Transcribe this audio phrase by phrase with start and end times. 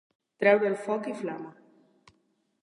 [0.43, 1.53] Treure floc i flama.